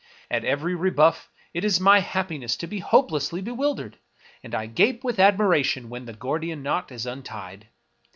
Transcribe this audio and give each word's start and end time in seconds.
At 0.31 0.43
every 0.43 0.73
rebuff 0.73 1.29
it 1.53 1.63
is 1.63 1.79
my 1.79 1.99
happiness 1.99 2.57
to 2.57 2.65
be 2.65 2.79
hopelessly 2.79 3.39
bewildered; 3.39 3.99
and 4.41 4.55
I 4.55 4.65
gape 4.65 5.03
with 5.03 5.19
admiration 5.19 5.89
when 5.89 6.05
the 6.05 6.13
Gordian 6.13 6.63
knot 6.63 6.91
is 6.91 7.05
untied. 7.05 7.67